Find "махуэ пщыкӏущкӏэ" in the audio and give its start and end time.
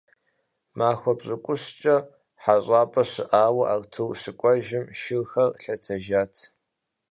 0.77-1.95